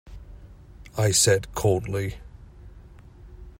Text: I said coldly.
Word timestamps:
I 0.97 1.11
said 1.11 1.53
coldly. 1.53 2.15